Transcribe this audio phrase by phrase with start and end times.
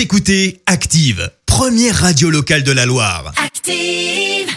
[0.00, 3.34] Vous écoutez Active, première radio locale de la Loire.
[3.44, 4.48] Active.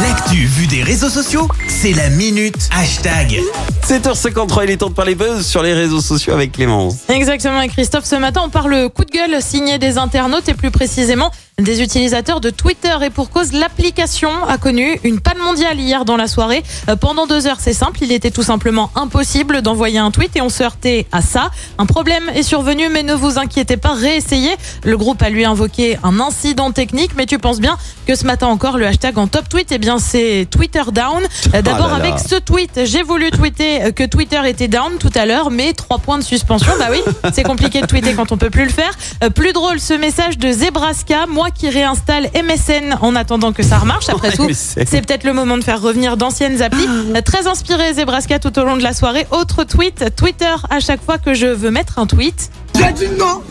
[0.00, 3.40] L'actu vue des réseaux sociaux, c'est la minute hashtag.
[3.82, 6.98] 7h53, il est temps de parler buzz sur les réseaux sociaux avec Clémence.
[7.08, 10.70] Exactement, et Christophe, ce matin, on parle coup de gueule signé des internautes et plus
[10.70, 11.32] précisément
[11.64, 12.94] des utilisateurs de Twitter.
[13.02, 16.62] Et pour cause, l'application a connu une panne mondiale hier dans la soirée.
[16.88, 20.40] Euh, Pendant deux heures, c'est simple, il était tout simplement impossible d'envoyer un tweet et
[20.40, 21.50] on se heurtait à ça.
[21.78, 24.54] Un problème est survenu, mais ne vous inquiétez pas, réessayez.
[24.84, 28.46] Le groupe a lui invoqué un incident technique, mais tu penses bien que ce matin
[28.48, 31.22] encore, le hashtag en top tweet, eh bien, c'est Twitter down.
[31.54, 32.04] Euh, D'abord Ah là là.
[32.14, 35.72] avec ce tweet, j'ai voulu tweeter euh, que Twitter était down tout à l'heure, mais
[35.72, 36.72] trois points de suspension.
[36.78, 37.00] Bah oui,
[37.32, 38.92] c'est compliqué de tweeter quand on peut plus le faire.
[39.24, 43.78] Euh, plus drôle, ce message de Zebraska, moi qui réinstalle MSN en attendant que ça
[43.78, 44.08] remarche.
[44.08, 46.86] Après tout, c'est peut-être le moment de faire revenir d'anciennes applis.
[47.14, 49.26] Euh, Très inspiré Zebraska tout au long de la soirée.
[49.30, 52.50] Autre tweet, Twitter à chaque fois que je veux mettre un tweet.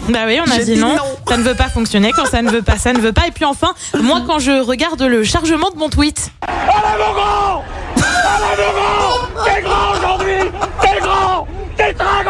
[0.09, 0.95] Bah oui, on a dit non.
[1.27, 2.11] Ça ne veut pas fonctionner.
[2.15, 3.27] Quand ça ne veut pas, ça ne veut pas.
[3.27, 6.31] Et puis enfin, moi quand je regarde le chargement de mon tweet.
[9.45, 10.51] T'es grand aujourd'hui
[10.81, 12.23] T'es grand T'es très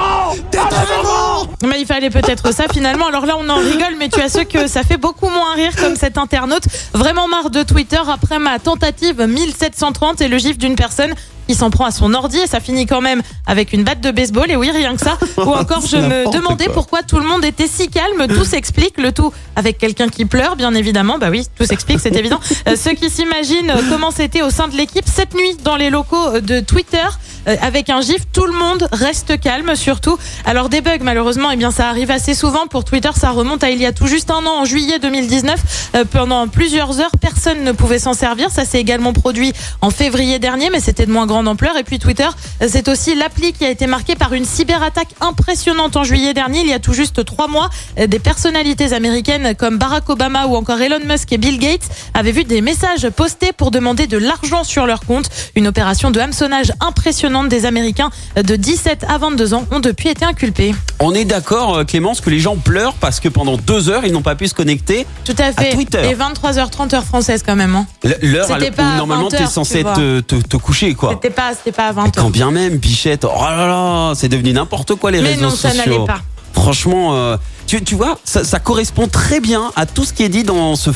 [1.02, 3.08] grand Mais il fallait peut-être ça finalement.
[3.08, 5.76] Alors là, on en rigole, mais tu as ceux que ça fait beaucoup moins rire,
[5.76, 6.64] comme cet internaute.
[6.94, 11.14] Vraiment marre de Twitter après ma tentative 1730 et le gif d'une personne
[11.50, 14.12] qui s'en prend à son ordi et ça finit quand même avec une batte de
[14.12, 14.52] baseball.
[14.52, 15.18] Et oui, rien que ça.
[15.38, 16.76] Ou encore, je me demandais quoi.
[16.76, 18.28] pourquoi tout le monde était si calme.
[18.28, 21.18] Tout s'explique, le tout avec quelqu'un qui pleure, bien évidemment.
[21.18, 22.40] Bah oui, tout s'explique, c'est évident.
[22.68, 26.40] Euh, ceux qui s'imaginent comment c'était au sein de l'équipe cette nuit dans les locaux
[26.40, 27.08] de Twitter
[27.46, 30.18] avec un gif, tout le monde reste calme surtout.
[30.46, 33.70] Alors des bugs malheureusement, eh bien ça arrive assez souvent pour Twitter, ça remonte à
[33.70, 35.60] il y a tout juste un an en juillet 2019
[35.96, 38.52] Euh, pendant plusieurs heures, personne ne pouvait s'en servir.
[38.52, 41.98] Ça s'est également produit en février dernier mais c'était de moins grande ampleur et puis
[42.00, 42.28] Twitter,
[42.62, 46.62] euh, c'est aussi l'appli qui a été marquée par une cyberattaque impressionnante en juillet dernier,
[46.62, 47.70] il y a tout juste trois mois.
[48.00, 52.32] Euh, Des personnalités américaines comme Barack Obama ou encore Elon Musk et Bill Gates avaient
[52.32, 55.30] vu des messages postés pour demander de l'argent sur leur compte.
[55.56, 60.26] Une opération de hameçonnage impressionnante des Américains de 17 à 22 ans ont depuis été
[60.26, 60.74] inculpés.
[61.00, 64.12] On est d'accord, euh, Clémence, que les gens pleurent parce que pendant deux heures, ils
[64.12, 65.06] n'ont pas pu se connecter.
[65.26, 65.72] Tout à fait.
[65.74, 66.02] Twitter.
[66.10, 67.76] Et 23h30 heure française quand même.
[67.76, 67.86] Hein.
[68.22, 71.12] L'heure à- où à normalement 20 t'es censé te, te, te coucher, quoi.
[71.14, 72.12] C'était pas, pas à 20h.
[72.18, 75.50] Quand bien même, Bichette, oh là là, c'est devenu n'importe quoi les Mais réseaux non,
[75.52, 75.92] ça sociaux.
[75.94, 76.22] n'allait pas.
[76.54, 80.76] Franchement, euh, tu, vois, ça, correspond très bien à tout ce qui est dit dans
[80.76, 80.90] ce,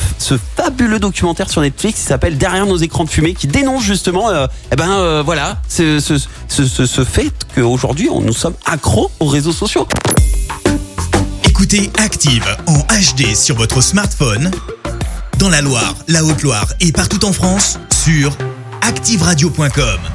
[0.56, 4.46] fabuleux documentaire sur Netflix qui s'appelle Derrière nos écrans de fumée, qui dénonce justement, euh,
[4.72, 9.86] eh ben euh, voilà, ce, ce, fait qu'aujourd'hui, nous sommes accros aux réseaux sociaux.
[11.44, 14.50] Écoutez Active en HD sur votre smartphone,
[15.38, 18.36] dans la Loire, la Haute-Loire et partout en France, sur
[18.82, 20.13] activeradio.com.